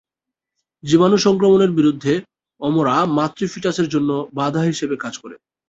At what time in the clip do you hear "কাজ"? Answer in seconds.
4.97-5.13